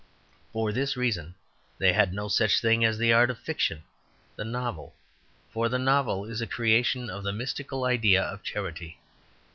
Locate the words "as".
2.83-2.97